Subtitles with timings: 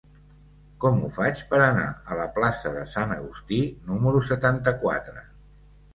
[0.85, 3.61] Com ho faig per anar a la plaça de Sant Agustí
[3.91, 5.27] número setanta-quatre?